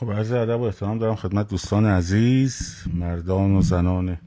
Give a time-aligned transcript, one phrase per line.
[0.00, 4.18] خب عرض ادب و احترام دارم خدمت دوستان عزیز مردان و زنان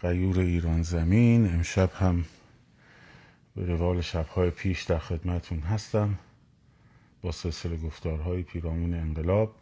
[0.00, 1.54] غیور ایران زمین.
[1.54, 2.24] امشب هم
[3.56, 6.18] به روال شبهای پیش در خدمتون هستم
[7.22, 9.54] با سلسله گفتارهای پیرامون انقلاب.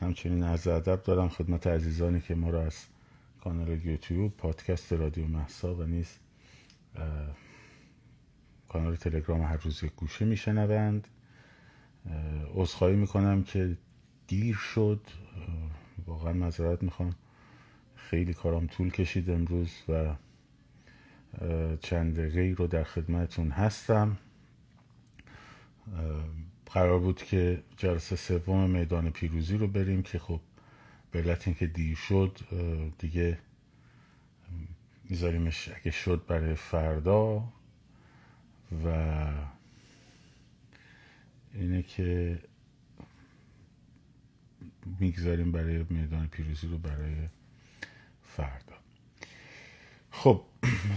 [0.00, 2.76] همچنین عرض ادب دارم خدمت عزیزانی که ما را از
[3.44, 6.08] کانال یوتیوب پادکست رادیو محسا و نیز
[8.68, 11.08] کانال تلگرام هر روز یک گوشه میشنوند.
[12.54, 13.76] عذرخواهی می‌کنم که
[14.26, 15.00] دیر شد.
[16.06, 17.14] واقعا مذارت می‌خوام.
[17.96, 20.14] خیلی کارام طول کشید امروز و
[21.80, 24.16] چند دقیقه رو در خدمتون هستم.
[26.66, 30.40] قرار بود که جلسه سوم میدان پیروزی رو بریم که خب
[31.10, 32.38] به علت اینکه دیر شد
[32.98, 33.38] دیگه
[35.04, 37.44] میذاریمش اگه شد برای فردا.
[38.84, 39.26] و
[41.54, 42.38] اینه که
[45.00, 47.28] می‌گذاریم برای میدان پیروزی رو برای
[48.22, 48.76] فردا.
[50.10, 50.42] خب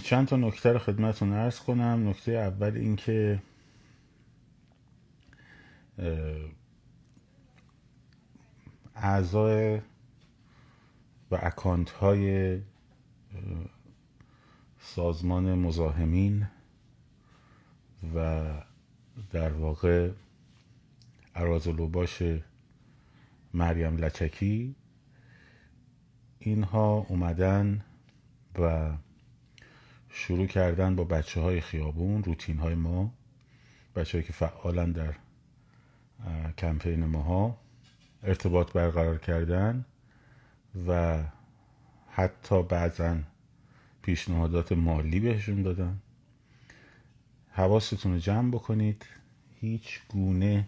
[0.03, 2.09] چند تا نکته رو خدمتون ارز کنم.
[2.09, 3.41] نکته اول این که
[8.95, 9.81] اعضای
[11.31, 12.59] و اکانت های
[14.79, 16.47] سازمان مزاحمین
[18.15, 18.43] و
[19.31, 20.11] در واقع
[21.87, 22.23] باش
[23.57, 24.75] مریم لچکی.
[26.39, 27.81] اینها اومدن
[28.59, 28.91] و
[30.09, 33.13] شروع کردن با بچه های خیابون روتین های ما
[33.95, 35.13] بچه که فعالن در
[36.57, 37.57] کمپین ماها
[38.23, 39.85] ارتباط برقرار کردن
[40.87, 41.23] و
[42.09, 43.17] حتی بعضا
[44.01, 46.01] پیشنهادات مالی بهشون دادن.
[47.51, 49.05] حواستون رو جمع بکنید.
[49.59, 50.67] هیچ گونه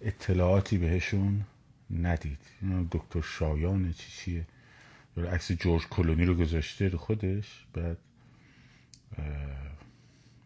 [0.00, 1.44] اطلاعاتی بهشون
[1.94, 2.38] ندید.
[2.90, 4.46] دکتر شایان چی چیه؟
[5.16, 7.98] عکس جورج کلونی رو گذاشته رو خودش بعد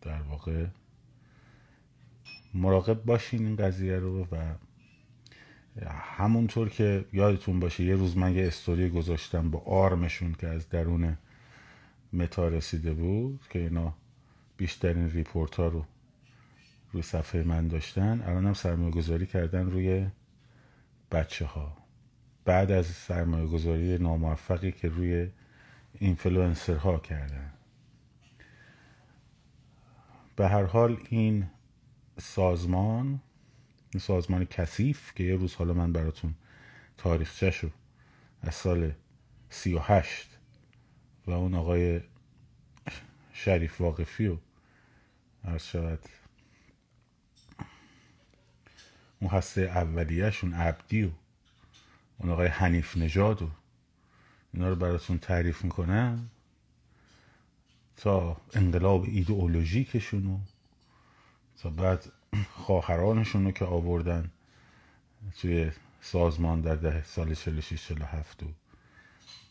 [0.01, 0.67] در واقع
[2.55, 4.55] مراقب باشین این قضیه رو و
[6.17, 11.19] همونطور که یادتون باشه یه روز من یه استوری گذاشتم با آرمشون که از درون
[12.13, 13.95] Meta رسیده بود که اینا
[14.57, 15.85] بیشترین report ها رو
[16.93, 18.23] روی صفحه من داشتن.
[18.27, 20.07] الان هم سرمایه گذاری کردن روی
[21.11, 21.77] بچه ها
[22.45, 25.31] بعد از سرمایه گذاری ناموفقی که روی
[25.95, 27.53] اینفلوئنسر ها کردن.
[30.37, 31.47] به هر حال این
[32.19, 33.21] سازمان
[33.93, 36.35] این سازمان کثیف که یه روز حالا من براتون
[36.97, 37.71] تاریخچه شو
[38.43, 38.93] از سال
[39.51, 40.39] سی و هشت
[41.27, 42.01] و اون آقای
[43.33, 44.37] شریف واقفی و
[45.45, 45.99] عرض شود.
[49.21, 51.11] اون هسته اولیهشون عبدی و
[52.19, 53.51] اون آقای حنیف نژاد و
[54.55, 56.31] اینا رو براتون تعریف می‌کنم.
[57.97, 60.39] تا انقلاب ایدئولوژیکشون و
[61.59, 62.13] تا بعد
[62.53, 64.31] خواهرانشون رو که آوردن
[65.39, 65.71] توی
[66.01, 68.47] سازمان در ده سال 46 47 و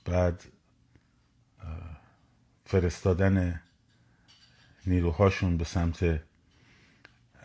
[0.06, 0.44] بعد
[2.66, 3.61] فرستادن
[4.88, 6.26] نیروهاشون به سمت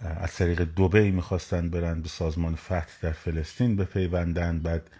[0.02, 4.90] از طریق دوبی می‌خواستن برن به سازمان فتح در فلسطین بپیوندن بعد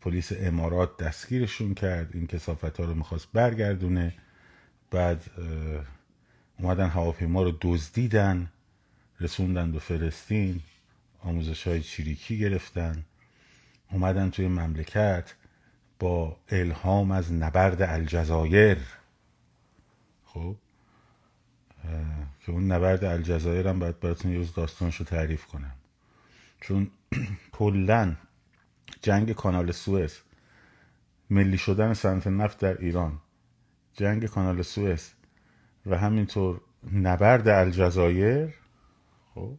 [0.00, 2.10] پلیس امارات دستگیرشون کرد.
[2.14, 4.14] این کسافت ها رو می‌خواست برگردونه.
[4.90, 5.24] بعد
[6.58, 8.50] اومدن هواپیما رو دزدیدن
[9.20, 10.60] رسوندن به فلسطین
[11.20, 13.04] آموزش های چیریکی گرفتن.
[13.90, 15.34] اومدن توی مملکت
[15.98, 18.78] با الهام از نبرد الجزایر.
[20.24, 20.56] خب
[22.46, 25.72] که اون نبرد الجزایر هم باید براتون یه روز داستانش رو تعریف کنم.
[26.60, 26.90] چون
[27.52, 28.16] کلا
[29.02, 30.18] جنگ کانال سوئز
[31.30, 33.18] ملی شدن صنعت نفت در ایران
[33.94, 35.10] جنگ کانال سوئز
[35.86, 36.60] و همینطور
[36.92, 38.54] نبرد الجزایر
[39.34, 39.58] خب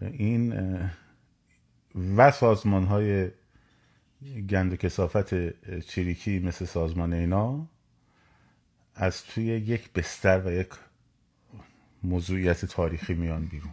[0.00, 0.54] این
[2.16, 3.30] و سازمان های
[4.50, 5.34] گند و کسافت
[5.80, 7.66] چریکی مثل سازمان اینا
[8.94, 10.68] از توی یک بستر و یک
[12.04, 13.72] موضوعیت تاریخی میان بیرون.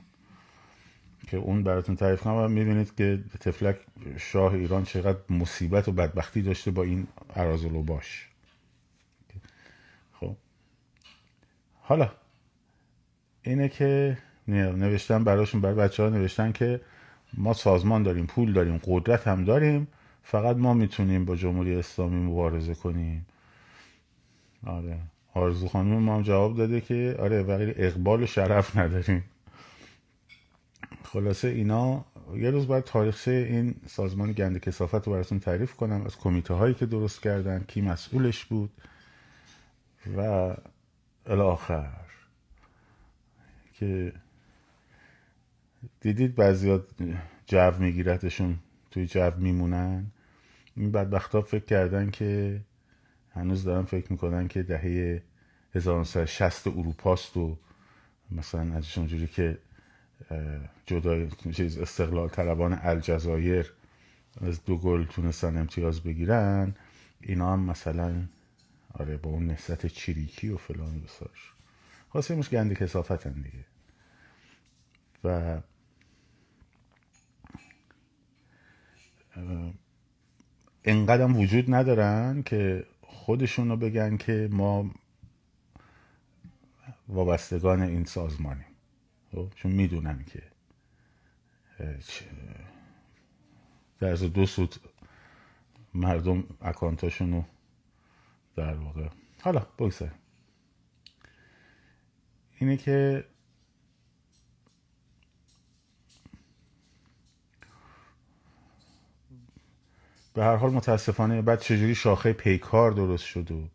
[1.27, 3.79] که اون براتون تعریف کنم و می‌بینید که تفلک
[4.17, 8.27] شاه ایران چقدر مصیبت و بدبختی داشته با این ارازلو باش
[10.13, 10.35] خب.
[11.81, 12.11] حالا
[13.43, 14.17] اینه که
[14.47, 16.81] نوشتن براشون برای بچه ها نوشتن که
[17.33, 19.87] ما سازمان داریم پول داریم قدرت هم داریم
[20.23, 23.25] فقط ما می‌تونیم با جمهوری اسلامی مبارزه کنیم.
[24.65, 24.99] آره.
[25.33, 29.23] آرزو خانم ما هم جواب داده که آره ولی اقبال و شرف نداریم.
[31.03, 32.05] خلاصه اینا
[32.35, 36.73] یه روز باید تاریخچه این سازمان گند کسافت رو براتون تعریف کنم از کمیته هایی
[36.73, 38.71] که درست کردن کی مسئولش بود
[40.17, 40.53] و
[41.25, 41.91] الاخر.
[43.73, 44.13] که
[46.01, 46.79] دیدید بعضی
[47.47, 48.59] جو میگیرتشون
[48.91, 50.11] توی جو میمونن.
[50.75, 52.61] این بدبخت ها فکر کردن که
[53.33, 55.21] هنوز دارن فکر می‌کنن که دهه
[55.75, 57.57] 1960 اروپاست و
[58.31, 59.57] مثلا ازش اونجوری که
[60.85, 63.73] جدای چیز استقلال طلبان الجزایر
[64.41, 66.75] از دو گل تونستن امتیاز بگیرن
[67.21, 68.25] اینا هم مثلا
[68.93, 71.53] آره با اون نسبت چریکی و فلان بساش
[72.09, 73.65] خاصه مش گنده کسافتن دیگه.
[75.23, 75.61] و
[80.83, 82.85] انقدر وجود ندارن که
[83.29, 84.91] خودشون رو بگن که ما
[87.07, 88.65] وابستگان این سازمانیم.
[89.31, 90.43] خب، چون می‌دونن که
[93.99, 94.75] در از دو سود
[95.93, 97.43] مردم اکانتاشون رو
[98.55, 99.07] در واقع
[99.41, 100.19] حالا بگذاریم.
[102.59, 103.25] اینه که
[110.39, 113.67] به هر حال متاسفانه بعد چجوری شاخه پیکار درست شد و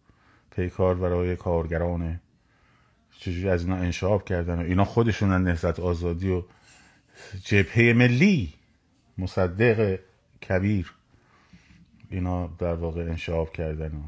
[0.50, 2.20] پیکار برای کارگران
[3.18, 6.42] چجوری از اینا انشاب کردن و اینا خودشون نهزت آزادی و
[7.44, 8.52] جبهه ملی
[9.18, 9.98] مصدق
[10.48, 10.92] کبیر
[12.10, 14.02] اینا در واقع انشاب کردن و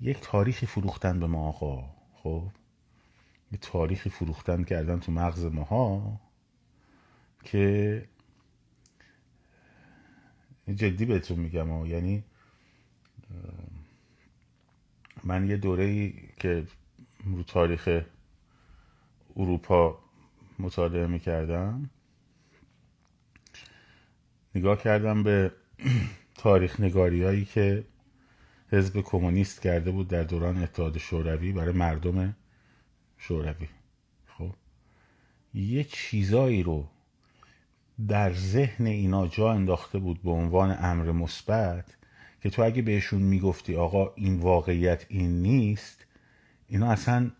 [0.00, 1.84] یک تاریخی فروختن به ما آقا
[2.14, 2.42] خب؟
[3.52, 6.20] یه تاریخی فروختن کردن تو مغز ماها
[7.44, 8.04] که
[10.74, 12.24] جدی بهتون میگم یعنی
[15.24, 16.66] من یه دوره ای که
[17.24, 18.02] رو تاریخ
[19.36, 19.98] اروپا
[20.58, 21.90] مطالعه می‌کردم
[24.54, 25.52] نگاه کردم به
[26.34, 27.84] تاریخ نگاری هایی که
[28.70, 32.36] حزب کمونیست کرده بود در دوران اتحاد شوروی برای مردم
[33.18, 33.68] شوروی.
[34.26, 34.54] خب؟
[35.54, 36.88] یه چیزایی رو
[38.08, 41.96] در ذهن اینا جا انداخته بود به عنوان امر مثبت
[42.42, 46.06] که تو اگه بهشون می‌گفتی آقا این واقعیت این نیست
[46.68, 47.30] اینا اصلا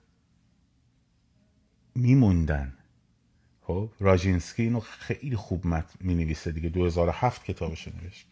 [1.94, 2.72] میموندن.
[3.62, 5.64] خب راجینسکی اینو خیلی خوب
[6.00, 8.26] می نویسه دیگه 2007 کتابش نوشت.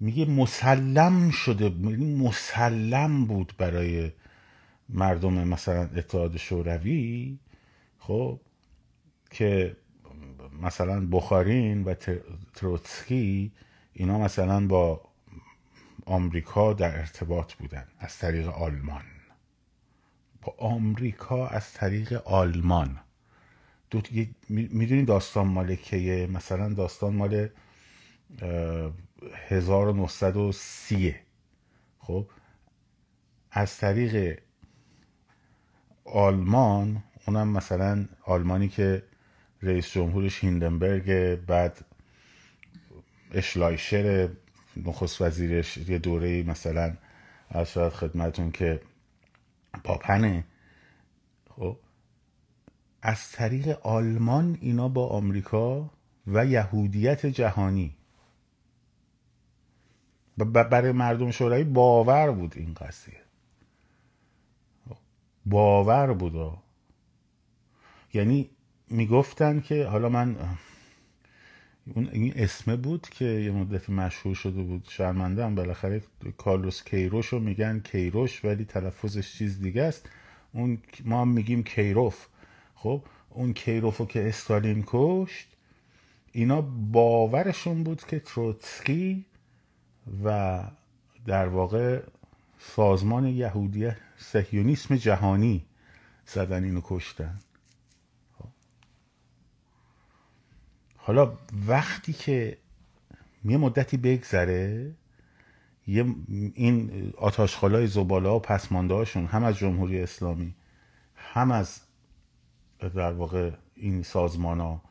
[0.00, 4.12] میگه مسلم شده مسلم بود برای
[4.88, 7.38] مردم مثلا اتحاد شوروی
[7.98, 8.40] خب
[9.30, 9.76] که
[10.62, 11.94] مثلا بخارین و
[12.54, 13.52] تروتسکی
[13.92, 15.00] اینا مثلا با
[16.06, 19.02] آمریکا در ارتباط بودن از طریق آلمان.
[20.42, 23.00] با آمریکا از طریق آلمان.
[23.90, 24.00] دو
[24.48, 27.48] می‌دونی داستان مال کیه؟ مثلا داستان مال
[29.48, 31.16] 1930
[31.98, 32.26] خب؟
[33.50, 34.38] از طریق
[36.04, 39.02] آلمان اونم مثلا آلمانی که
[39.66, 41.84] رئیس جمهورش هیندنبرگ بعد
[43.32, 44.28] اشلایشر
[44.76, 46.96] نخست وزیرش یه دوره مثلا
[47.48, 48.80] از شاید خدمتون که
[49.84, 50.44] پاپنه
[51.50, 51.78] خب
[53.02, 55.90] از طریق آلمان اینا با آمریکا
[56.26, 57.96] و یهودیت جهانی.
[60.36, 63.20] برای مردم شوروی باور بود این قضیه.
[65.46, 66.58] باور بود.
[68.14, 68.50] یعنی
[68.90, 70.36] می‌گفتن که حالا من
[71.94, 76.02] اون این اسمه بود که یه مدتی مشهور شده بود شرمنده هم بالاخره
[76.36, 80.08] کارلوس کیروش رو میگن کیروش ولی تلفظش چیز دیگه است.
[80.52, 82.26] اون ما هم میگیم کیروف.
[82.74, 85.48] خب اون کیروفو که استالین کشت
[86.32, 86.60] اینا
[86.92, 89.24] باورشون بود که تروتسکی
[90.24, 90.62] و
[91.26, 92.02] در واقع
[92.58, 95.64] سازمان یهودی سهیونیسم جهانی
[96.26, 97.38] زدن اینو کشتن.
[101.06, 101.32] حالا
[101.66, 102.56] وقتی که
[103.44, 104.92] یه مدتی بگذره
[105.86, 106.04] یه
[106.54, 110.54] این آتاشخالای زباله و پسمانده هاشون هم از جمهوری اسلامی
[111.16, 111.80] هم از
[112.80, 114.82] در واقع این سازمان ها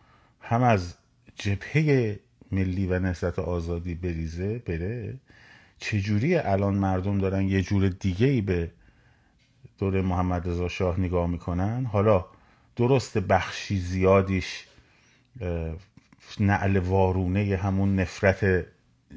[0.41, 0.95] هم از
[1.35, 2.19] جبهه
[2.51, 5.19] ملی و نهضت آزادی بریزه بره
[5.77, 8.71] چجوری الان مردم دارن یه جور دیگه ای به
[9.77, 12.25] دور محمد رضا شاه نگاه می‌کنن؟ حالا
[12.75, 14.65] درست بخشی زیادیش
[16.39, 18.65] نعل وارونه همون نفرت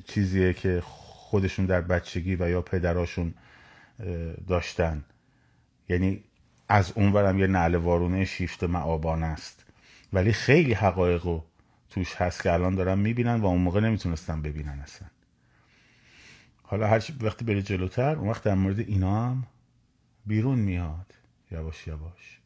[0.05, 3.35] چیزیه که خودشون در بچگی و یا پدراشون
[4.47, 5.05] داشتن.
[5.89, 6.25] یعنی
[6.69, 9.65] از اونورم یه نعل وارونه شیفت معابان است.
[10.13, 11.45] ولی خیلی حقایق رو
[11.91, 15.09] توش هست که الان دارن می‌بینن و اون موقع نمی‌تونستن ببینن اصلا.
[16.63, 19.47] حالا هر وقتی بره جلوتر اون وقت در مورد اینا هم
[20.27, 21.15] بیرون میاد.
[21.51, 22.41] یواش یواش.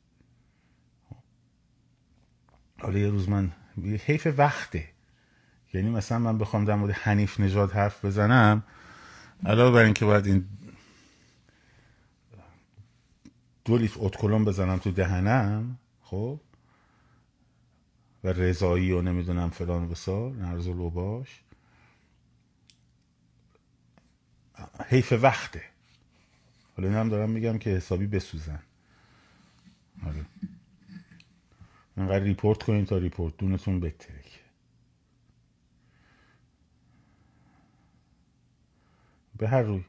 [2.81, 4.89] حالا یه روز من حیف وقته.
[5.75, 8.63] یعنی مثلا من بخوام در مورد حنیف نژاد حرف بزنم
[9.47, 10.49] علاوه بر اینکه باید این
[13.65, 16.41] دو لیتر اتکلون بزنم تو دهنم خب؟
[18.25, 21.41] و رضایی و نمی‌دونم فلان و بسار نرز و لوباش
[24.89, 25.63] حیف وقته.
[26.77, 28.63] حالا این هم دارم میگم که حسابی بسوزن.
[30.07, 30.25] آره.
[32.03, 34.41] انقدر ریپورت کنین تا ریپورت دونتون بترک
[39.39, 39.85] به هر روی.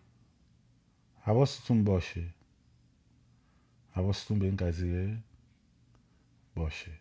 [1.21, 2.23] حواستون باشه.
[3.91, 5.17] حواستون به این قضیه
[6.55, 6.91] باشه.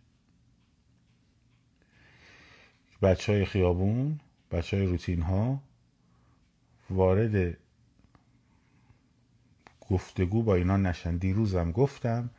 [3.02, 5.62] بچه های خیابون بچه های روتین ها
[6.90, 7.57] وارد
[9.90, 11.16] گفتگو با اینا نشن.
[11.16, 12.31] دیروزم گفتم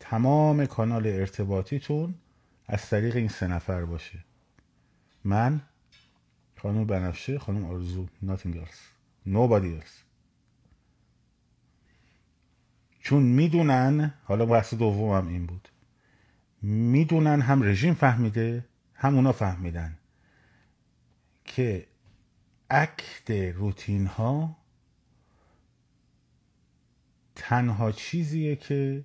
[0.00, 2.14] تمام کانال ارتباطیتون
[2.66, 4.24] از طریق این سه نفر باشه.
[5.24, 5.60] من
[6.56, 8.78] خانم بنفشه خانم آرزو nothing else.
[9.28, 10.06] Nobody else.
[13.00, 15.68] چون می‌دونن حالا بحث دومم این بود.
[16.62, 19.98] می‌دونن هم رژیم فهمیده هم اونا فهمیدن
[21.44, 21.86] که
[22.70, 24.56] اکت روتین ها
[27.34, 29.04] تنها چیزیه که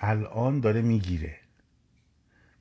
[0.00, 1.36] الان داره می‌گیره.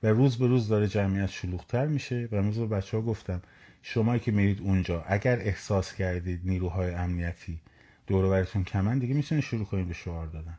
[0.03, 2.29] و روز به روز داره جمعیت شلوغتر میشه.
[2.31, 3.41] و امروز به بچه ها گفتم
[3.81, 7.61] شما که میرید اونجا اگر احساس کردید نیروهای امنیتی
[8.07, 10.57] دور کمن دیگه می‌تونید شروع کنید به شعار دادن.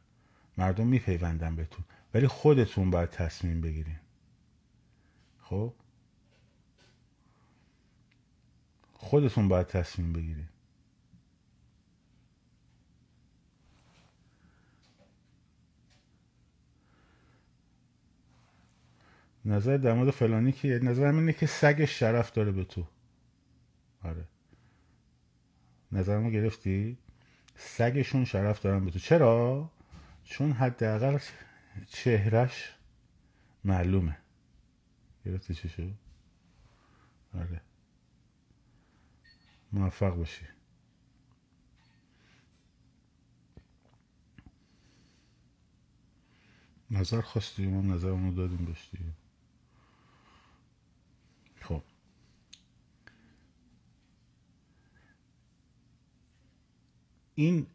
[0.58, 1.84] مردم میپیوندن بهتون.
[2.14, 3.98] ولی خودتون باید تصمیم بگیرین
[5.42, 5.72] خب؟
[8.92, 10.48] خودتون باید تصمیم بگیرین
[19.44, 22.86] نظر در مورد فلانی که نظر اینه که سگش شرف داره به تو.
[24.02, 24.24] آره.
[25.92, 26.98] نظرمو گرفتی؟
[27.56, 28.98] سگشون شرف دارن به تو.
[28.98, 29.70] چرا؟
[30.24, 31.18] چون حداقل
[31.86, 32.74] چهرش
[33.64, 34.16] معلومه.
[35.24, 35.96] گرفتی چی
[37.34, 37.60] آره.
[39.72, 40.44] موفق باشی.
[46.90, 49.19] نظر خواستی؟ ما نظرمو دادیم خب
[57.34, 57.66] این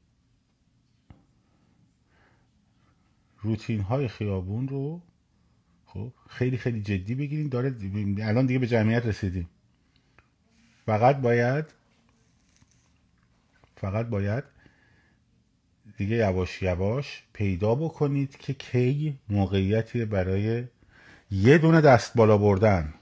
[3.41, 5.01] روتین های خیابون رو
[5.85, 7.75] خب خیلی خیلی جدی بگیریم داره
[8.21, 9.50] الان دیگه به جمعیت رسیدیم.
[10.85, 11.65] فقط باید
[13.75, 14.43] فقط باید
[15.97, 20.63] دیگه یواش یواش پیدا بکنید که کی موقعیتی برای
[21.31, 22.93] یه دونه دست بالا بردن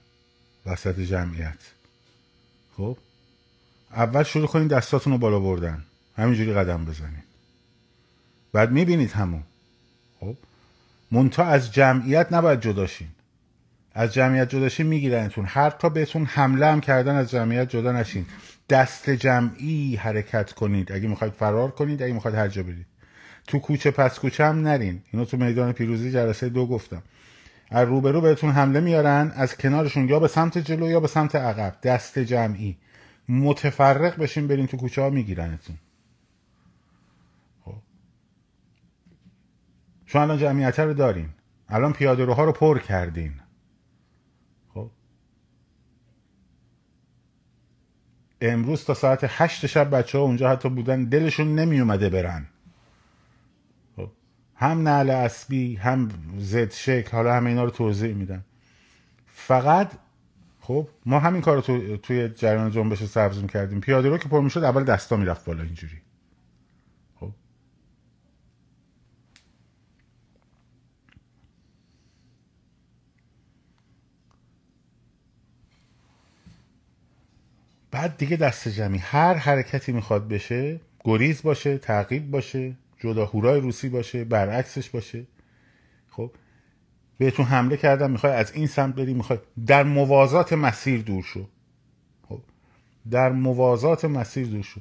[0.66, 1.58] وسط جمعیت.
[2.76, 2.98] خب؟
[3.90, 5.84] اول شروع کنید دستاتون رو بالا بردن.
[6.16, 7.24] همینجوری قدم بزنید
[8.52, 9.42] بعد می‌بینید همون.
[10.20, 10.36] خب؟
[11.10, 13.08] منتها از جمعیت نباید جداشین
[13.94, 15.44] از جمعیت جداشین میگیرنتون.
[15.48, 18.26] هر تا بهتون حمله هم کردن از جمعیت جدا نشین.
[18.70, 20.92] دست جمعی حرکت کنید.
[20.92, 22.86] اگه می‌خواید فرار کنید اگه می‌خواید هر جا برید.
[23.46, 25.00] تو کوچه پس کوچه هم نرین.
[25.12, 27.02] اینو تو میدان پیروزی جلسه دو گفتم.
[27.70, 31.76] از روبرو بهتون حمله میارن از کنارشون یا به سمت جلو یا به سمت عقب.
[31.82, 32.76] دست جمعی.
[33.28, 35.76] متفرق بشین برین تو کوچه ها میگیرنتون.
[40.14, 41.28] چون الان جمعیت رو دارین
[41.68, 43.32] الان پیاده روها رو پر کردین
[44.74, 44.90] خب.
[48.40, 52.46] امروز تا ساعت هشت شب بچه ها اونجا حتی بودن دلشون نمی اومده برن
[54.54, 58.44] هم نعل اسبی هم زد شکل حالا همه اینا رو توضیح میدن
[59.26, 59.92] فقط
[60.60, 63.80] خب ما همین کار رو تو، توی جریان جنبش سبز می‌کردیم.
[63.80, 66.02] پیاده رو که پر می‌شد اول دستا می‌رفت بالا اینجوری
[67.20, 67.30] خب
[77.94, 78.98] بعد دیگه دست جمعی.
[78.98, 85.26] هر حرکتی می‌خواد بشه گریز باشه تعقیب باشه جدا هورای روسی باشه برعکسش باشه.
[86.10, 86.30] خب
[87.18, 91.48] بهتون حمله کردم می‌خوای از این سمت بری می‌خوای در موازات مسیر دور شو.
[92.28, 92.40] خب
[93.10, 94.80] در موازات مسیر دور شو.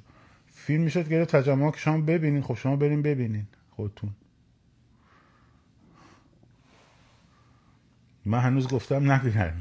[0.54, 2.42] فیلم می‌شد گره تجمع که شما ببینین.
[2.42, 4.10] خب شما برین ببینین خودتون.
[8.26, 9.54] من هنوز گفتم نگیرن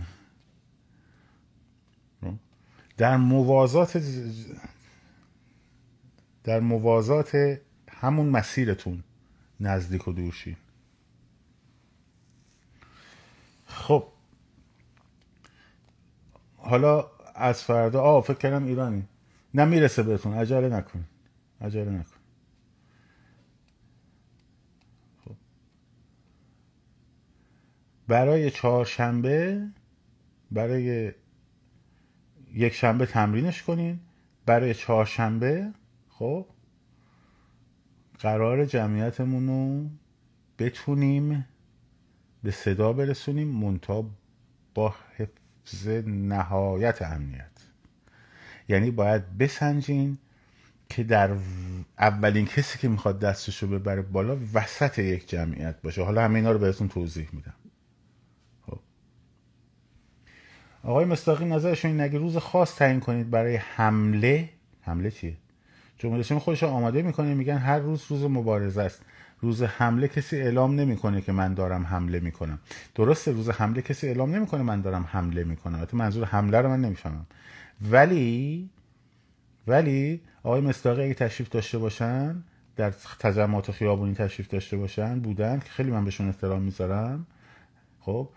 [3.03, 4.03] در موازات
[6.45, 9.05] در موازات همون مسیرتون
[9.61, 10.57] نزدیک و دورشین
[13.67, 14.07] خب.
[16.57, 19.09] حالا از فردا آه فکر کردم ایرانی.
[19.55, 20.35] نه می‌رسه بهتون.
[20.35, 21.05] عجله نکن.
[21.61, 22.17] عجله نکن.
[25.25, 25.35] خب.
[28.09, 29.67] برای چهارشنبه
[30.51, 31.13] برای
[32.55, 34.01] یک شنبه تمرینش کنین.
[34.47, 35.71] برای چهارشنبه
[36.09, 36.47] خب
[38.19, 39.91] قرار جمعیتمون رو
[40.59, 41.47] بتونیم
[42.43, 44.11] به صدا برسونیم منتها
[44.75, 47.51] با حفظ نهایت امنیت.
[48.69, 50.19] یعنی باید بسنجین
[50.89, 51.37] که در
[51.99, 56.03] اولین کسی که می‌خواد دستش رو ببره بالا وسط یک جمعیت باشه.
[56.03, 57.55] حالا همه اینا رو بهتون توضیح میدم
[58.67, 58.81] خب.
[60.85, 64.49] آقای مستاقی نظرشون نگه روز خاص تعیین کنید برای حمله
[64.81, 65.37] حمله چیه؟
[65.99, 69.03] جمهوری اسلامی خودش آماده می‌کنه میگن هر روز روز مبارزه است.
[69.41, 72.59] روز حمله کسی اعلام نمی‌کنه که من دارم حمله می‌کنم.
[72.95, 75.75] درسته روز حمله کسی اعلام نمی‌کنه من دارم حمله می‌کنم.
[75.75, 77.27] البته منظور حمله رو من نمی‌فهمم.
[77.91, 78.71] ولی
[79.67, 82.43] ولی آقای مصداقی اگه تشریف داشته باشن
[82.77, 87.27] در تجمعات خیابونی تشریف داشته باشن بودن که خیلی من بهشون احترام می‌ذارم.
[88.01, 88.29] خب؟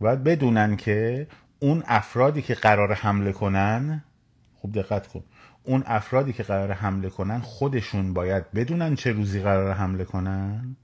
[0.00, 1.26] باید بدونن که
[1.60, 4.04] اون افرادی که قرار حمله کنن
[4.54, 5.24] خوب دقت کن.
[5.64, 10.76] اون افرادی که قرار حمله کنن خودشون باید بدونن چه روزی قرار حمله کنن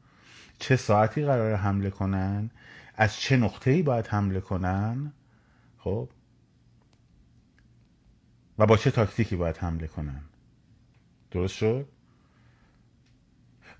[0.59, 2.51] چه ساعتی قرار حمله کنن
[2.95, 5.13] از چه نقطه ای باید حمله کنن
[5.79, 6.09] خب؟
[8.59, 10.21] و با چه تاکتیکی باید حمله کنن.
[11.31, 11.89] درست شد؟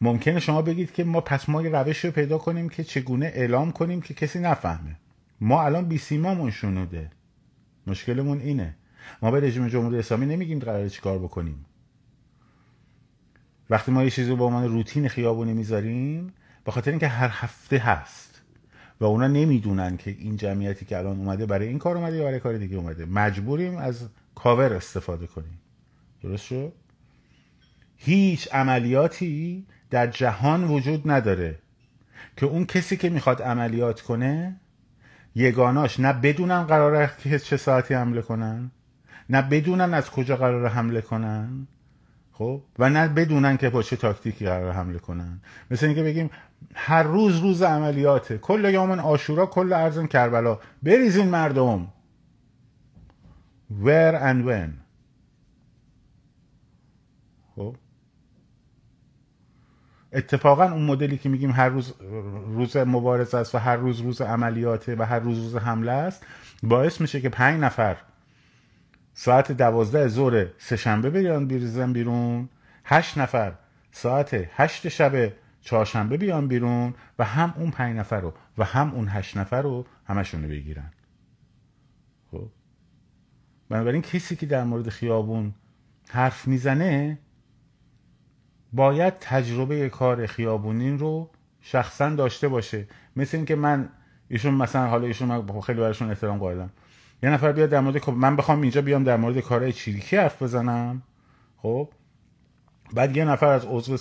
[0.01, 3.73] ممکنه شما بگید که ما پس ما یه روش رو پیدا کنیم که چگونه اعلام
[3.73, 4.97] کنیم که کسی نفهمه.
[5.41, 7.11] ما الان بی سیمامون شنوده.
[7.87, 8.77] مشکلمون اینه.
[9.23, 11.67] ما به رژیم جمهوری اسلامی نمیگیم قراره چیکار بکنیم.
[13.71, 16.33] وقتی ما یه چیزی رو به عنوان روتین خیابونی می‌ذاریم
[16.65, 18.43] به خاطر اینکه هر هفته هست
[19.01, 22.41] و اونا نمی‌دونن که این جمعیتی که الان اومده برای این کار اومده یا برای
[22.41, 25.59] کار دیگه اومده مجبوریم از کاور استفاده کنیم.
[26.23, 26.73] درست شد؟
[27.97, 31.59] هیچ عملیاتی در جهان وجود نداره
[32.37, 34.61] که اون کسی که می‌خواد عملیات کنه
[35.37, 38.71] یگاناش نه بدونن قراره که چه ساعتی حمله کنن
[39.31, 41.67] نه بدونن از کجا قرار حمله کنن
[42.33, 45.41] خب؟ و نه بدونن که با چه تاکتیکی قرار حمله کنن.
[45.71, 46.31] مثل اینکه بگیم
[46.75, 48.39] هر روز روز عملیاته.
[48.39, 50.59] کل یومن آشورا کل ارزم کربلا.
[50.83, 51.93] بریزین مردم.
[53.83, 54.71] Where and when.
[57.57, 57.77] خب؟
[60.17, 61.95] اتفاقا اون مدلی که میگیم هر روز
[62.47, 66.27] روز مبارزه است و هر روز روز عملیاته و هر روز روز حمله است
[66.63, 67.97] باعث میشه که پنج نفر
[69.15, 72.49] ساعت دوازده ظهر سهشنبه بیان بریزن بیرون
[72.85, 73.55] هشت نفر
[73.91, 79.09] ساعت هشت شب چهارشنبه بیان بیرون و هم اون پنج نفر رو و هم اون
[79.09, 80.91] هشت نفر رو همشون رو بگیرن.
[82.31, 82.49] خب؟
[83.69, 85.55] بنابراین کسی که در مورد خیابون
[86.09, 87.19] حرف می‌زنه
[88.77, 92.89] باید تجربه کار خیابونین رو شخصا داشته باشه.
[93.17, 93.89] مثل اینکه من
[94.29, 96.71] ایشون مثلا حالا ایشون من خیلی براشون احترام قائلم.
[97.23, 101.03] یه نفر بیاد در مورد من بخوام اینجا بیام در مورد کارهای چیریکی حرف بزنم.
[101.57, 101.89] خب؟
[102.95, 103.97] بعد یه نفر از عضو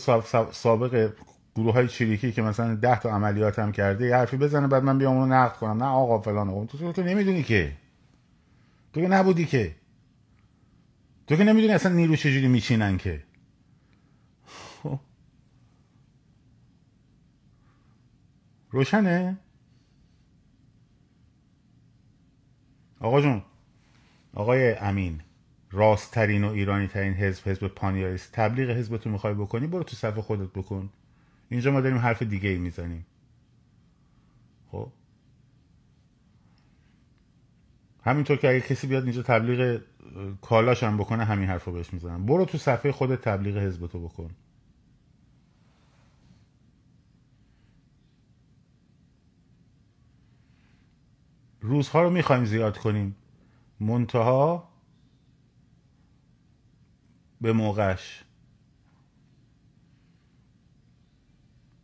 [0.51, 1.11] سابق
[1.55, 4.97] گروه های چیریکی که مثلا ده تا عملیات هم کرده یه حرفی بزنه بعد من
[4.97, 5.83] بیام اونو نقد کنم.
[5.83, 7.71] نه آقا فلان تو تو نمی‌دونی که.
[8.93, 9.75] تو که نبودی که.
[11.27, 13.23] تو که نمی‌دونی اصلا نیرو چجوری میچینن که
[14.83, 14.99] خب.
[18.75, 19.37] روشنه؟
[22.99, 23.41] آقا جون
[24.33, 25.21] آقای امین
[25.71, 30.49] راستترین و ایرانی ترین حزب حزب پانیاریست تبلیغ حزبتون می‌خوای بکنی برو تو صفحه خودت
[30.49, 30.89] بکن.
[31.49, 33.05] اینجا ما داریم حرف دیگه ای می‌زنیم.
[34.71, 34.87] خب؟
[38.03, 39.81] همینطور که اگه کسی بیاد اینجا تبلیغ
[40.41, 42.25] کالاش هم بکنه همین حرف رو بهش می‌زنم.
[42.25, 44.29] برو تو صفحه خودت تبلیغ حزبتو بکن.
[51.65, 53.15] روزها رو می‌خوایم زیاد کنیم.
[53.79, 54.69] منتها
[57.41, 58.23] به موقعش.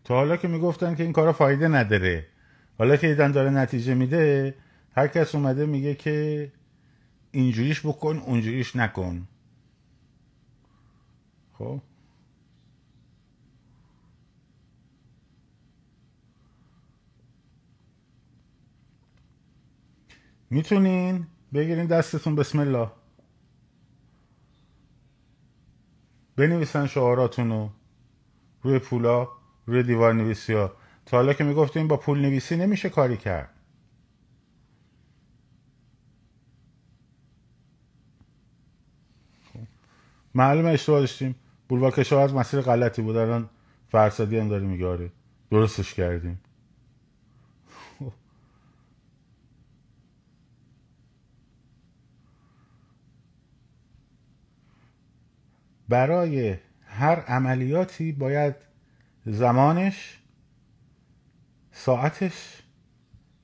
[0.03, 2.27] تا حالا که می‌گفتن که این کارا فایده نداره.
[2.77, 4.55] حالا که ایدن داره نتیجه میده
[4.95, 6.51] هر کس اومده میگه که
[7.31, 9.27] اینجوریش بکن اونجوریش نکن.
[11.53, 11.81] خب؟
[20.51, 22.91] می‌تونین بگیرین دستتون بسم الله.
[26.35, 27.69] بنویسن شعاراتون رو
[28.61, 29.27] روی پولا
[29.65, 30.71] روی دیوار نویسی ها
[31.05, 33.49] تا حالا که می‌گفتیم با پول نویسی نمیشه کاری کرد.
[40.35, 41.35] معلومه اشتباه داشتیم.
[41.69, 43.15] بولوار کشاورز مسیر غلطی بود.
[43.17, 43.49] الان
[43.89, 45.11] فرسادی هم داره میگه آره.
[45.51, 46.39] درستش کردیم.
[55.91, 58.55] برای هر عملیاتی باید
[59.25, 60.19] زمانش
[61.71, 62.61] ساعتش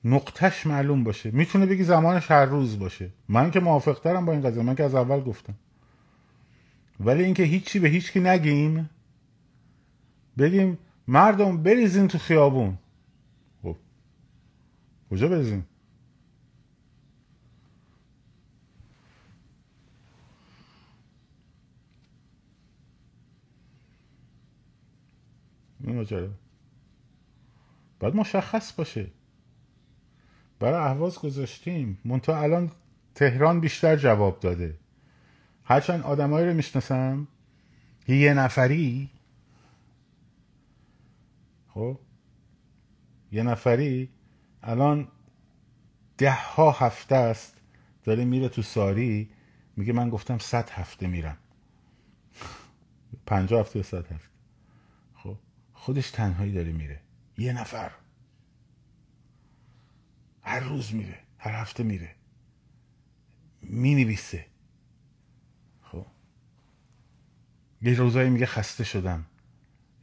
[0.04, 1.32] نقطش معلوم باشه.
[1.32, 3.10] می‌تونه بگی زمانش هر روز باشه.
[3.30, 4.64] من که موافق ترم با این قضیه.
[4.64, 5.56] من که از اول گفتم.
[7.00, 8.90] ولی اینکه هیچی به هیچکی نگیم
[10.38, 12.78] بگیم مردم بریزین تو خیابون.
[13.64, 13.76] خب
[15.12, 15.64] کجا بریزین؟
[25.84, 26.06] این
[28.00, 29.12] باید مشخص باشه.
[30.60, 31.98] برای احواز گذاشتیم.
[32.06, 32.72] منتها الان
[33.16, 34.78] تهران بیشتر جواب داده.
[35.64, 37.28] هرچند آدمایی رو می‌شناسم
[38.08, 39.10] یه نفری
[41.68, 42.00] خب
[43.32, 44.10] یه نفری
[44.64, 45.08] الان
[46.18, 47.62] ده ها هفته است
[48.04, 49.30] داره میره تو ساری
[49.76, 51.38] میگه من گفتم صد هفته میرم.
[53.26, 54.27] پنجاه هفته صد هفته.
[55.78, 57.02] خودش تنهایی داره میره.
[57.38, 57.92] یه نفر.
[60.42, 62.16] هر روز میره هر هفته میره.
[63.62, 64.46] می‌نویسه.
[65.82, 66.06] خب.
[67.82, 69.26] یه روزایی میگه خسته شدم.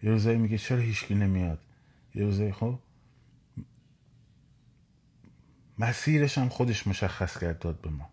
[0.03, 1.61] یه روزایی میگه چرا هیچکی نمیاد؟
[2.15, 2.79] یه روزایی خب.
[5.79, 8.11] مسیرش هم خودش مشخص کرد داد به ما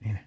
[0.00, 0.24] اینه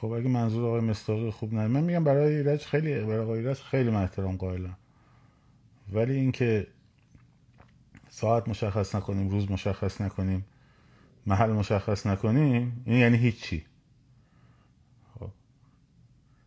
[0.00, 1.66] خب اگه منظور آقای مستاقی خوب نه.
[1.66, 4.76] من میگم برای ایرج خیلی برای آقای ایرج خیلی من احترام قائلم.
[5.92, 6.66] ولی اینکه
[8.08, 10.44] ساعت مشخص نکنیم روز مشخص نکنیم
[11.26, 13.64] محل مشخص نکنیم این یعنی هیچی.
[15.14, 15.30] خب.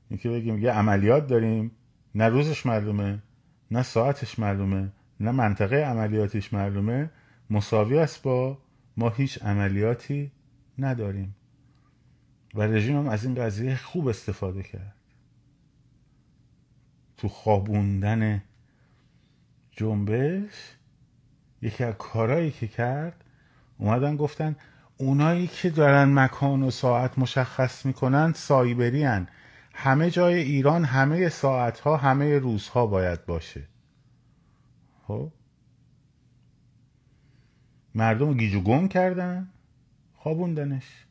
[0.10, 1.72] اینکه بگیم یه عملیات داریم
[2.16, 3.24] نه روزش معلومه
[3.72, 7.10] نه ساعتش معلومه نه منطقه عملیاتش معلومه.
[7.50, 8.58] مساوی است با
[8.98, 10.32] ما هیچ عملیاتی
[10.80, 11.36] نداریم.
[12.56, 14.96] و رژیم هم از این قضیه خوب استفاده کرد.
[17.18, 18.44] تو خوابوندن
[19.72, 20.76] جنبش
[21.62, 23.24] یکی از کارهایی که کرد
[23.78, 24.56] اومدن گفتن
[24.98, 29.28] اونایی که دارن مکان و ساعت مشخص می‌کنن سایبری هن.
[29.74, 33.68] همه جای ایران همه ساعت ها همه روزها باید باشه.
[35.08, 35.32] خب؟
[37.96, 39.50] مردم گیج و گم کردن
[40.14, 41.03] خوابوندنش.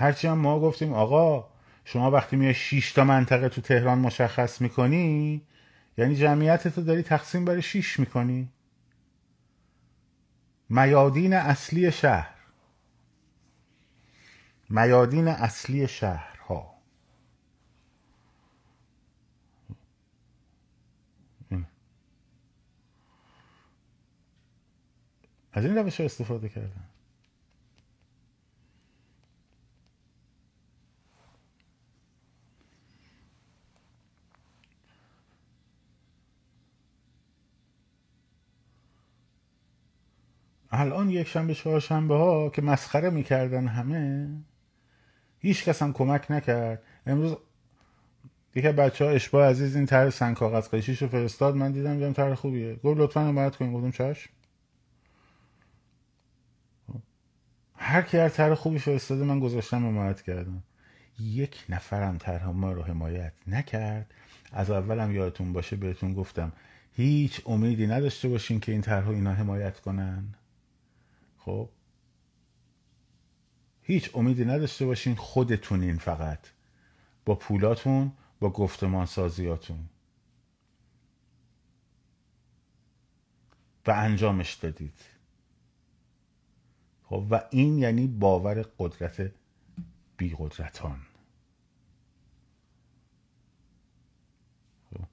[0.00, 1.48] هرچی هم ما گفتیم آقا
[1.84, 5.42] شما وقتی میای 6 تا منطقه تو تهران مشخص می‌کنی
[5.98, 8.48] یعنی جمعیت تو داری تقسیم برای 6 می‌کنی.
[10.68, 12.34] میادین اصلی شهر.
[14.68, 16.74] میادین اصلی شهرها.
[25.52, 26.84] از این روش استفاده کردن.
[40.80, 44.28] الان یک شنبه چهارشنبه ها که مسخره می‌کردن همه
[45.38, 46.82] هیچ کس هم کمک نکرد.
[47.06, 47.36] امروز
[48.54, 52.12] یکی بچه ها اشباه عزیز این طرح سنگ کاغذ قشیش رو فرستاد من دیدم دیدم
[52.12, 52.74] طرح خوبیه.
[52.74, 54.30] گفت لطفا حمایت کنیم گفتم چشم
[57.76, 60.62] هر کی هر طرح خوبی فرستاده من گذاشتم حمایت کردم.
[61.20, 64.14] یک نفرم طرح ما رو حمایت نکرد.
[64.52, 66.52] از اولم یادتون باشه بهتون گفتم
[66.92, 70.34] هیچ امیدی نداشته باشین که این طرح اینا حمایت کنن.
[71.44, 71.68] خب؟
[73.82, 76.46] هیچ امیدی نداشته باشین خودتونین فقط.
[77.24, 79.88] با پولاتون با گفتمان سازیاتون
[83.86, 85.00] و انجامش دادید.
[87.04, 89.32] خب و این یعنی باور قدرت
[90.16, 91.00] بی قدرتان
[94.90, 95.04] خب.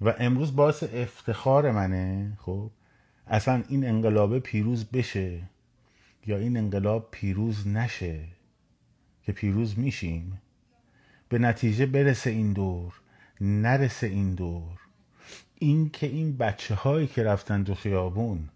[0.00, 2.70] و امروز باعث افتخار منه خب؟
[3.26, 5.40] اصلا این انقلاب پیروز بشه
[6.26, 8.20] یا این انقلاب پیروز نشه
[9.22, 10.40] که پیروز میشیم؟
[11.28, 12.92] به نتیجه برسه این دور
[13.40, 14.78] نرسه این دور.
[15.58, 18.48] این که این بچه هایی که رفتن دو خیابون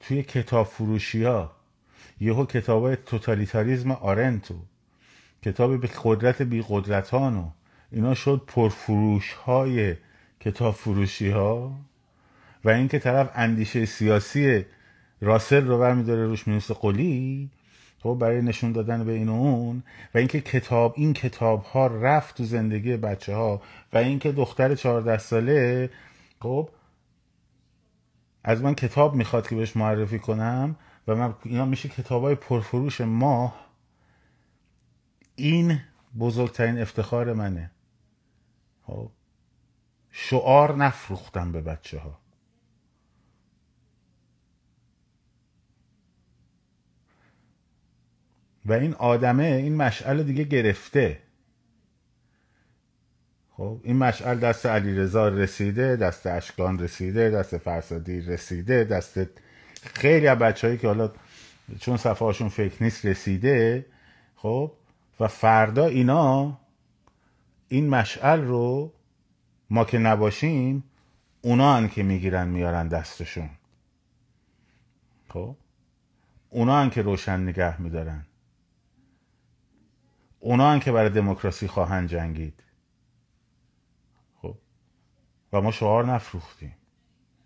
[0.00, 1.52] توی کتاب فروشی ها
[2.20, 4.54] یهو کتاب های توتالیتاریزم آرنتو
[5.42, 7.50] کتاب به قدرت بی قدرتانو
[7.90, 9.96] اینا شد پرفروش های
[10.44, 11.72] کتاب فروشی ها
[12.64, 14.64] و اینکه طرف اندیشه سیاسی
[15.20, 17.50] راسل رو برمیداره روش مینوسه قلی
[17.98, 19.82] خب برای نشون دادن به این و اون.
[20.14, 25.18] و اینکه کتاب این کتاب ها رفت تو زندگی بچه ها و اینکه دختر چهارده
[25.18, 25.90] ساله
[26.40, 26.68] خب
[28.44, 30.76] از من کتاب می‌خواد که بهش معرفی کنم
[31.08, 33.66] و من اینا میشه کتاب های پرفروش ماه.
[35.36, 35.80] این
[36.18, 37.70] بزرگترین افتخار منه.
[38.86, 39.10] خب
[40.16, 42.18] شعار نفروختم به بچه ها
[48.66, 51.18] و این آدمه این مشعل دیگه گرفته.
[53.50, 59.20] خب این مشعل دست علیرضا رسیده دست اشکان رسیده دست فرسادی رسیده دست
[59.82, 61.12] خیلی از بچههایی که حالا
[61.80, 63.86] چون صفحه هاشون فکر نیست رسیده.
[64.36, 64.72] خب
[65.20, 66.58] و فردا اینا
[67.68, 68.92] این مشعل رو
[69.70, 70.84] ما که نباشیم
[71.42, 73.50] اونا هن که می‌گیرن میارن دستشون.
[75.28, 75.56] خب؟
[76.50, 78.26] اونا هن که روشن نگه میدارن.
[80.40, 82.62] اونا هن که برای دموکراسی خواهند جنگید.
[84.42, 84.58] خب؟
[85.52, 86.76] و ما شعار نفروختیم.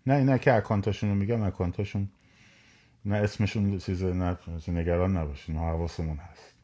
[0.07, 2.09] نه اینا که اکانتاشون رو میگم اکانتاشون
[3.05, 6.58] نه اسمشون چیز نه نگران نباشین ما حواسمون هست.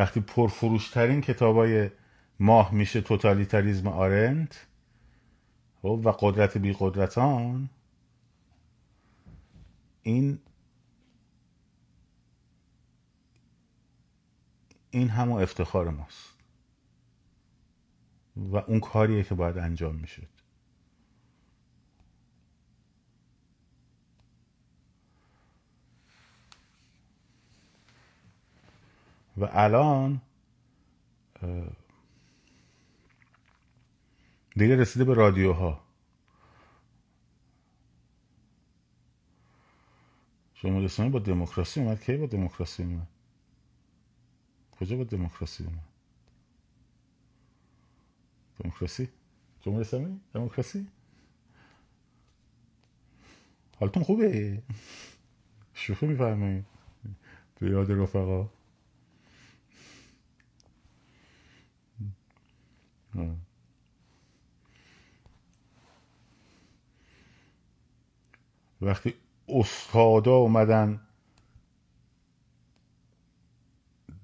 [0.00, 1.90] وقتی پرفروشترین کتابای
[2.38, 4.66] ماه میشه توتالیتاریزم آرنت
[5.82, 7.70] خب و قدرت بی قدرتان
[10.02, 10.38] این
[14.90, 16.34] این همون افتخار ماست.
[18.36, 20.39] و اون کاریه که باید انجام می‌شد.
[29.40, 30.20] و الان
[34.56, 35.80] دیگه رسیده به رادیوها.
[40.54, 42.00] جمهوری اسلامی با دموکراسی اومد.
[42.00, 43.06] کی با دموکراسی اومد؟
[44.72, 45.88] کجا با دموکراسی اومد؟
[48.58, 49.08] دموکراسی؟
[49.60, 50.86] جمهوری اسلامی؟ دموکراسی؟
[53.78, 54.62] حالتون خوبه؟
[55.74, 56.64] شوخی میفرمایید.
[57.60, 58.50] به یاد رفقا.
[68.80, 69.14] وقتی
[69.48, 71.00] استادا اومدن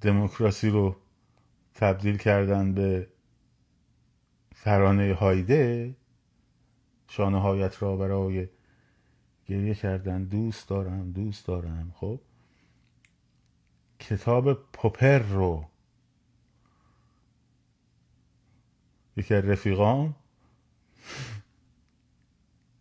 [0.01, 0.96] دموکراسی رو
[1.75, 3.09] تبدیل کردن به
[4.62, 5.96] ترانه هایده
[7.09, 8.49] شانه هایت را برای
[9.46, 12.20] گریه کردن دوست دارم دوست دارم خب؟
[13.99, 15.64] کتاب پوپر رو
[19.16, 20.14] یکی از رفیقام.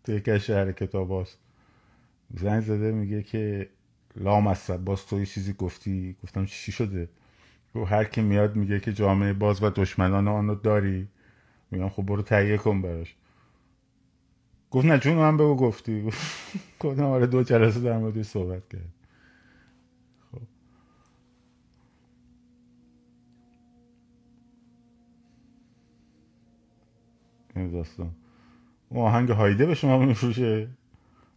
[0.04, 1.38] تو یکی شهر کتاب هاست.
[2.38, 3.70] زنگ زده میگه که
[4.16, 7.10] لام اصب باز تو یه چیزی گفتی؟ گفتم چی شده؟
[7.76, 11.08] و هر کی میاد میگه که جامعه باز و دشمنان آنو داری.
[11.72, 13.16] میگم خب برو تهیه کن براش.
[14.72, 16.02] گفت نه جون من بگو گفتی.
[16.80, 18.95] گفتم آره دو جلسه در مورد صحبت کرد.
[27.56, 28.12] این داستان.
[28.90, 30.68] اون آهنگ هایده به شما میفروشه.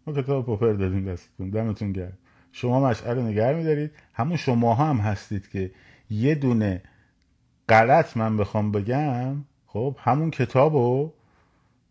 [0.07, 2.19] ما کتاب پوپر دادیم دستتون دمتون گرد
[2.53, 3.91] شما مشعل نگر میدارید.
[4.15, 5.71] همون شما هم هستید که
[6.11, 6.83] یه دونه
[7.69, 11.15] غلط من بخوام بگم خب همون کتاب رو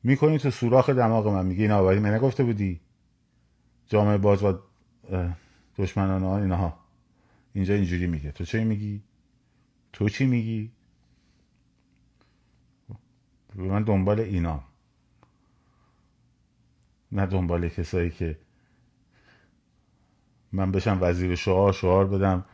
[0.04, 1.46] می‌کنی تو سوراخ دماغ من.
[1.46, 2.82] میگی اینا من نگفته بودی.
[3.88, 4.60] جامعه باز و
[5.78, 6.78] دشمنان ها اینها.
[7.54, 8.32] اینجا اینجوری میگه.
[8.32, 9.02] تو چه میگی؟
[9.94, 10.72] تو چی میگی؟
[13.58, 14.63] من دنبال اینا.
[17.12, 18.39] نه دنبال کسایی که
[20.52, 22.46] من بشم وزیر شعار شعار بدم.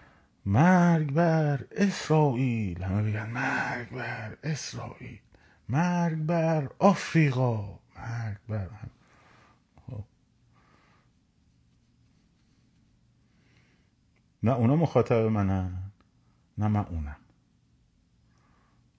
[0.46, 2.84] مرگ بر اسرائیل.
[2.84, 5.20] همه بگن مرگ بر اسرائیل.
[5.70, 7.80] مرگ بر آفریقا.
[7.96, 8.70] مرگ بر
[9.88, 10.04] خب.
[14.44, 15.92] نه اونا مخاطب منن.
[16.58, 17.18] نه من اونم.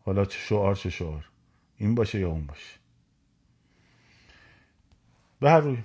[0.05, 1.31] حالا چه شعار چه شعار.
[1.79, 2.79] این باشه یا اون باشه.
[5.41, 5.79] به هر روی.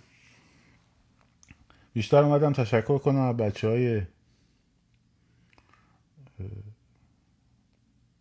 [1.93, 4.02] بیشتر اومدم تشکر کنم از بچه های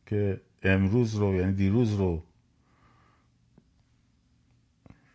[0.07, 2.23] که امروز رو یعنی دیروز رو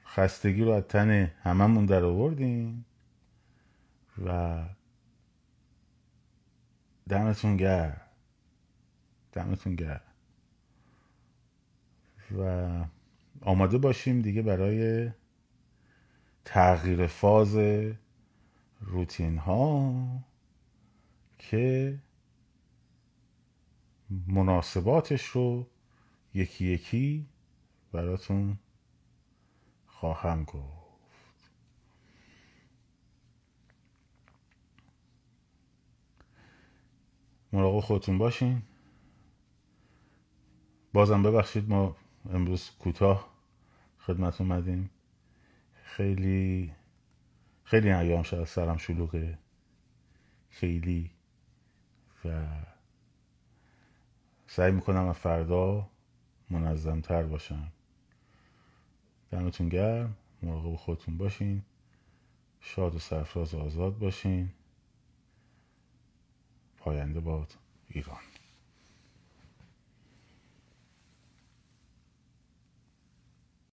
[0.06, 1.10] خستگی رو از تن
[1.44, 2.86] هممون در آوردین
[4.26, 4.60] و
[7.10, 8.02] دمتون گرم.
[9.32, 10.12] دمتون گرم.
[12.38, 12.69] و
[13.41, 15.10] آماده باشیم دیگه برای
[16.46, 17.58] تغییر فاز
[18.82, 19.93] روتین ها
[21.39, 22.00] که
[24.28, 25.67] مناسباتش رو
[26.34, 27.26] یکی یکی
[27.91, 28.60] براتون
[29.88, 30.84] خواهم گفت.
[37.54, 38.62] مراقب خودتون باشین.
[40.93, 41.96] بازم ببخشید ما
[42.30, 43.34] امروز کوتاه
[44.00, 44.90] خدمت اومدیم.
[45.84, 46.74] خیلی
[47.64, 49.38] خیلی ایام شد سرم شلوغه.
[50.50, 51.12] خیلی.
[52.26, 52.48] و
[54.48, 55.90] سعی می‌کنم از فردا
[56.50, 57.72] منظمتر باشم.
[59.32, 60.16] دمتون گرم.
[60.44, 61.62] مراقب خودتون باشین.
[62.60, 64.50] شاد و سرفراز و آزاد باشین.
[66.78, 67.54] پاینده باد
[67.90, 68.33] ایران.